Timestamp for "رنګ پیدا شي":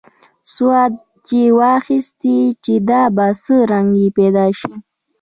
3.71-4.73